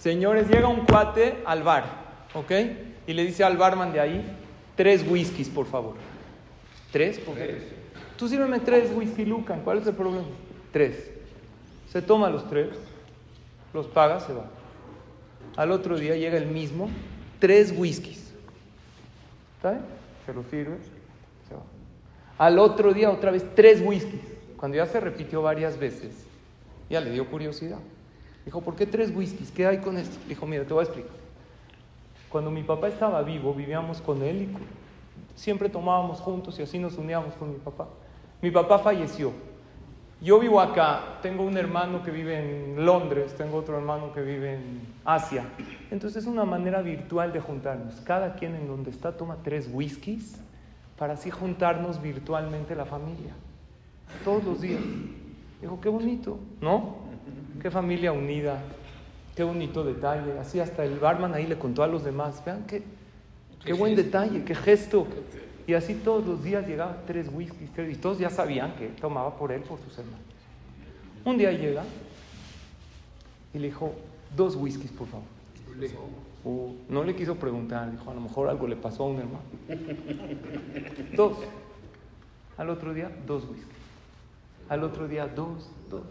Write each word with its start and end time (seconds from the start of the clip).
Señores, 0.00 0.48
llega 0.48 0.66
un 0.66 0.86
cuate 0.86 1.42
al 1.44 1.62
bar, 1.62 1.84
¿ok? 2.32 2.50
Y 3.06 3.12
le 3.12 3.22
dice 3.22 3.44
al 3.44 3.58
barman 3.58 3.92
de 3.92 4.00
ahí, 4.00 4.36
tres 4.74 5.04
whiskies, 5.06 5.50
por 5.50 5.66
favor. 5.66 5.96
¿Tres? 6.90 7.18
¿Por 7.18 7.34
qué? 7.34 7.58
Tú 8.16 8.26
sírveme 8.26 8.60
tres 8.60 8.90
whisky 8.94 9.26
Lucan, 9.26 9.60
¿cuál 9.60 9.78
es 9.78 9.86
el 9.86 9.94
problema? 9.94 10.26
Tres. 10.72 11.10
Se 11.92 12.00
toma 12.00 12.30
los 12.30 12.48
tres, 12.48 12.70
los 13.74 13.88
paga, 13.88 14.20
se 14.20 14.32
va. 14.32 14.46
Al 15.56 15.70
otro 15.70 15.98
día 15.98 16.16
llega 16.16 16.38
el 16.38 16.46
mismo, 16.46 16.88
tres 17.38 17.74
whiskies. 17.76 18.32
¿Está 19.56 19.72
bien? 19.72 19.84
Se 20.24 20.32
lo 20.32 20.44
sirve, 20.44 20.78
se 21.46 21.54
va. 21.54 21.62
Al 22.38 22.58
otro 22.58 22.94
día 22.94 23.10
otra 23.10 23.32
vez 23.32 23.44
tres 23.54 23.82
whiskies. 23.84 24.22
Cuando 24.56 24.78
ya 24.78 24.86
se 24.86 24.98
repitió 24.98 25.42
varias 25.42 25.78
veces, 25.78 26.14
ya 26.88 27.02
le 27.02 27.10
dio 27.10 27.28
curiosidad. 27.28 27.80
Dijo, 28.44 28.60
¿por 28.60 28.74
qué 28.74 28.86
tres 28.86 29.12
whiskies? 29.14 29.50
¿Qué 29.50 29.66
hay 29.66 29.78
con 29.78 29.96
esto? 29.96 30.16
Dijo, 30.28 30.46
mira, 30.46 30.64
te 30.64 30.72
voy 30.72 30.82
a 30.82 30.84
explicar. 30.84 31.12
Cuando 32.30 32.50
mi 32.50 32.62
papá 32.62 32.88
estaba 32.88 33.22
vivo, 33.22 33.52
vivíamos 33.52 34.00
con 34.00 34.22
él 34.22 34.42
y 34.42 34.48
siempre 35.34 35.68
tomábamos 35.68 36.20
juntos 36.20 36.58
y 36.58 36.62
así 36.62 36.78
nos 36.78 36.96
uníamos 36.96 37.34
con 37.34 37.50
mi 37.50 37.58
papá. 37.58 37.88
Mi 38.40 38.50
papá 38.50 38.78
falleció. 38.78 39.32
Yo 40.22 40.38
vivo 40.38 40.60
acá, 40.60 41.18
tengo 41.22 41.44
un 41.44 41.56
hermano 41.56 42.02
que 42.02 42.10
vive 42.10 42.38
en 42.38 42.84
Londres, 42.84 43.34
tengo 43.36 43.56
otro 43.56 43.78
hermano 43.78 44.12
que 44.12 44.20
vive 44.20 44.54
en 44.54 44.82
Asia. 45.04 45.44
Entonces 45.90 46.24
es 46.24 46.28
una 46.28 46.44
manera 46.44 46.82
virtual 46.82 47.32
de 47.32 47.40
juntarnos. 47.40 47.94
Cada 48.02 48.34
quien 48.34 48.54
en 48.54 48.68
donde 48.68 48.90
está 48.90 49.16
toma 49.16 49.38
tres 49.42 49.68
whiskies 49.72 50.38
para 50.98 51.14
así 51.14 51.30
juntarnos 51.30 52.02
virtualmente 52.02 52.74
la 52.74 52.84
familia. 52.84 53.32
Todos 54.22 54.44
los 54.44 54.60
días. 54.60 54.82
Dijo, 55.62 55.80
qué 55.80 55.88
bonito, 55.88 56.38
¿no? 56.60 57.09
Qué 57.60 57.70
familia 57.70 58.12
unida, 58.12 58.62
qué 59.34 59.42
bonito 59.42 59.84
detalle. 59.84 60.38
Así 60.38 60.60
hasta 60.60 60.84
el 60.84 60.98
barman 60.98 61.34
ahí 61.34 61.46
le 61.46 61.58
contó 61.58 61.82
a 61.82 61.86
los 61.86 62.04
demás. 62.04 62.42
Vean 62.44 62.64
qué, 62.66 62.82
qué 63.64 63.72
buen 63.72 63.94
detalle, 63.96 64.44
qué 64.44 64.54
gesto. 64.54 65.06
Y 65.66 65.74
así 65.74 65.94
todos 65.94 66.26
los 66.26 66.42
días 66.42 66.66
llegaban 66.66 66.96
tres 67.06 67.28
whiskies, 67.32 67.70
tres, 67.72 67.96
y 67.96 68.00
todos 68.00 68.18
ya 68.18 68.30
sabían 68.30 68.74
que 68.76 68.88
tomaba 68.88 69.36
por 69.36 69.52
él, 69.52 69.62
por 69.62 69.78
sus 69.80 69.96
hermanos. 69.98 70.20
Un 71.24 71.36
día 71.36 71.52
llega 71.52 71.84
y 73.52 73.58
le 73.58 73.68
dijo, 73.68 73.92
dos 74.36 74.56
whiskies, 74.56 74.90
por 74.90 75.06
favor. 75.06 75.26
Uh, 76.42 76.74
no 76.88 77.04
le 77.04 77.14
quiso 77.14 77.36
preguntar, 77.36 77.90
dijo, 77.90 78.10
a 78.10 78.14
lo 78.14 78.20
mejor 78.22 78.48
algo 78.48 78.66
le 78.66 78.76
pasó 78.76 79.04
a 79.04 79.06
un 79.08 79.18
hermano. 79.18 79.42
Dos. 81.16 81.36
Al 82.56 82.70
otro 82.70 82.94
día, 82.94 83.10
dos 83.26 83.44
whiskies. 83.44 83.76
Al 84.68 84.84
otro 84.84 85.08
día, 85.08 85.26
dos, 85.26 85.70
dos. 85.90 86.02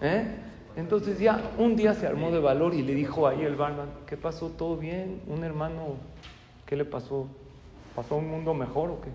¿Eh? 0.00 0.24
Entonces 0.76 1.18
ya 1.18 1.40
un 1.58 1.76
día 1.76 1.94
se 1.94 2.06
armó 2.06 2.30
de 2.30 2.40
valor 2.40 2.74
y 2.74 2.82
le 2.82 2.94
dijo 2.94 3.28
ahí 3.28 3.42
el 3.42 3.54
barman, 3.54 3.88
¿qué 4.06 4.16
pasó? 4.16 4.50
¿Todo 4.50 4.76
bien? 4.76 5.20
¿Un 5.28 5.44
hermano? 5.44 5.96
¿Qué 6.66 6.76
le 6.76 6.84
pasó? 6.84 7.28
¿Pasó 7.94 8.16
un 8.16 8.28
mundo 8.28 8.54
mejor 8.54 8.90
o 8.90 9.00
qué? 9.00 9.10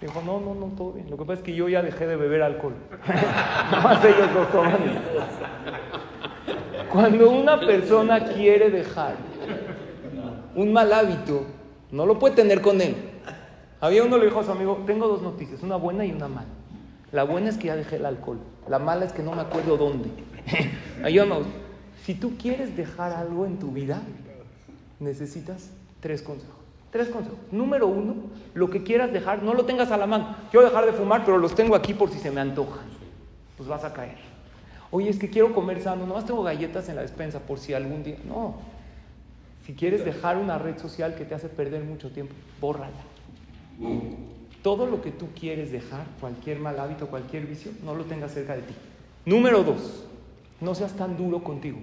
Dijo, 0.00 0.22
no, 0.24 0.40
no, 0.40 0.54
no, 0.54 0.66
todo 0.76 0.92
bien. 0.92 1.10
Lo 1.10 1.16
que 1.16 1.24
pasa 1.24 1.40
es 1.40 1.44
que 1.44 1.54
yo 1.54 1.68
ya 1.68 1.82
dejé 1.82 2.06
de 2.06 2.16
beber 2.16 2.42
alcohol. 2.42 2.74
Más 3.82 4.04
ellos 4.04 4.32
dos 4.32 4.50
toman. 4.50 4.78
Cuando 6.92 7.30
una 7.30 7.60
persona 7.60 8.24
quiere 8.24 8.70
dejar 8.70 9.16
un 10.54 10.72
mal 10.72 10.92
hábito, 10.92 11.44
no 11.90 12.06
lo 12.06 12.18
puede 12.18 12.36
tener 12.36 12.62
con 12.62 12.80
él. 12.80 12.96
Había 13.80 14.04
uno 14.04 14.18
le 14.18 14.26
dijo 14.26 14.40
a 14.40 14.44
su 14.44 14.52
amigo, 14.52 14.82
tengo 14.86 15.06
dos 15.06 15.20
noticias, 15.20 15.62
una 15.62 15.76
buena 15.76 16.04
y 16.04 16.12
una 16.12 16.28
mala. 16.28 16.48
La 17.12 17.24
buena 17.24 17.48
es 17.48 17.56
que 17.56 17.68
ya 17.68 17.76
dejé 17.76 17.96
el 17.96 18.06
alcohol. 18.06 18.38
La 18.68 18.78
mala 18.78 19.04
es 19.04 19.12
que 19.12 19.22
no 19.22 19.32
me 19.32 19.42
acuerdo 19.42 19.76
dónde. 19.76 20.10
Ayúdanos. 21.02 21.46
Si 22.04 22.14
tú 22.14 22.36
quieres 22.38 22.76
dejar 22.76 23.12
algo 23.12 23.46
en 23.46 23.58
tu 23.58 23.70
vida, 23.70 24.00
necesitas 25.00 25.70
tres 26.00 26.22
consejos. 26.22 26.56
Tres 26.90 27.08
consejos. 27.08 27.38
Número 27.50 27.86
uno, 27.86 28.14
lo 28.54 28.70
que 28.70 28.82
quieras 28.82 29.12
dejar, 29.12 29.42
no 29.42 29.54
lo 29.54 29.64
tengas 29.64 29.90
a 29.90 29.96
la 29.96 30.06
mano. 30.06 30.36
Quiero 30.50 30.66
dejar 30.66 30.86
de 30.86 30.92
fumar, 30.92 31.24
pero 31.24 31.38
los 31.38 31.54
tengo 31.54 31.74
aquí 31.74 31.94
por 31.94 32.10
si 32.10 32.18
se 32.18 32.30
me 32.30 32.40
antoja. 32.40 32.80
Pues 33.56 33.68
vas 33.68 33.84
a 33.84 33.92
caer. 33.92 34.16
Oye, 34.90 35.10
es 35.10 35.18
que 35.18 35.28
quiero 35.28 35.52
comer 35.52 35.82
sano, 35.82 36.06
nomás 36.06 36.24
tengo 36.24 36.42
galletas 36.42 36.88
en 36.88 36.96
la 36.96 37.02
despensa 37.02 37.40
por 37.40 37.58
si 37.58 37.74
algún 37.74 38.02
día. 38.02 38.16
No. 38.26 38.56
Si 39.66 39.74
quieres 39.74 40.02
dejar 40.04 40.38
una 40.38 40.58
red 40.58 40.78
social 40.78 41.14
que 41.14 41.26
te 41.26 41.34
hace 41.34 41.48
perder 41.48 41.84
mucho 41.84 42.10
tiempo, 42.10 42.34
bórrala. 42.58 42.96
Todo 44.68 44.84
lo 44.84 45.00
que 45.00 45.12
tú 45.12 45.28
quieres 45.34 45.72
dejar, 45.72 46.04
cualquier 46.20 46.58
mal 46.58 46.78
hábito, 46.78 47.06
cualquier 47.06 47.46
vicio, 47.46 47.72
no 47.82 47.94
lo 47.94 48.04
tengas 48.04 48.34
cerca 48.34 48.54
de 48.54 48.60
ti. 48.60 48.74
Número 49.24 49.64
dos, 49.64 50.04
no 50.60 50.74
seas 50.74 50.92
tan 50.92 51.16
duro 51.16 51.42
contigo. 51.42 51.78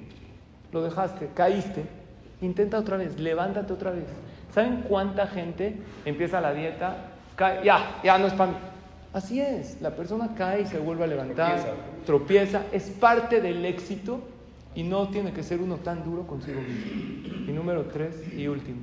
Lo 0.71 0.83
dejaste, 0.83 1.31
caíste, 1.33 1.83
intenta 2.41 2.77
otra 2.77 2.97
vez, 2.97 3.19
levántate 3.19 3.73
otra 3.73 3.89
vez. 3.89 4.03
¿Saben 4.53 4.83
cuánta 4.87 5.25
gente 5.25 5.77
empieza 6.05 6.39
la 6.39 6.53
dieta? 6.53 7.13
Cae, 7.35 7.65
ya, 7.65 8.01
ya 8.03 8.19
no 8.19 8.27
es 8.27 8.33
para 8.33 8.51
mí. 8.51 8.57
Así 9.13 9.41
es, 9.41 9.81
la 9.81 9.95
persona 9.95 10.35
cae 10.35 10.61
y 10.61 10.65
se 10.67 10.77
vuelve 10.77 11.05
a 11.05 11.07
levantar, 11.07 11.57
tropieza. 12.05 12.65
es 12.71 12.91
parte 12.91 13.41
del 13.41 13.65
éxito 13.65 14.19
y 14.75 14.83
no 14.83 15.09
tiene 15.09 15.33
que 15.33 15.41
ser 15.41 15.59
uno 15.59 15.77
tan 15.77 16.03
duro 16.03 16.27
consigo 16.27 16.61
mismo. 16.61 17.45
Y 17.47 17.51
número 17.51 17.85
tres 17.85 18.31
y 18.37 18.47
último, 18.47 18.81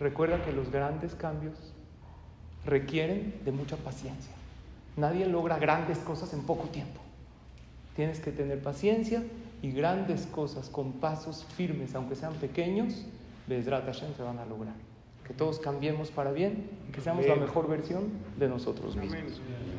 recuerda 0.00 0.42
que 0.42 0.50
los 0.50 0.72
grandes 0.72 1.14
cambios 1.14 1.75
requieren 2.66 3.34
de 3.44 3.52
mucha 3.52 3.76
paciencia. 3.76 4.32
Nadie 4.96 5.26
logra 5.26 5.58
grandes 5.58 5.98
cosas 5.98 6.32
en 6.34 6.42
poco 6.42 6.68
tiempo. 6.68 7.00
Tienes 7.94 8.20
que 8.20 8.32
tener 8.32 8.60
paciencia 8.62 9.22
y 9.62 9.70
grandes 9.70 10.26
cosas 10.26 10.68
con 10.68 10.92
pasos 10.92 11.46
firmes, 11.56 11.94
aunque 11.94 12.14
sean 12.14 12.34
pequeños, 12.34 13.06
Bezrat 13.46 13.86
Hashem 13.86 14.14
se 14.16 14.22
van 14.22 14.38
a 14.38 14.44
lograr. 14.44 14.74
Que 15.26 15.32
todos 15.34 15.58
cambiemos 15.58 16.10
para 16.10 16.32
bien 16.32 16.68
y 16.88 16.92
que 16.92 17.00
seamos 17.00 17.26
la 17.26 17.36
mejor 17.36 17.68
versión 17.68 18.10
de 18.38 18.48
nosotros 18.48 18.96
mismos. 18.96 19.40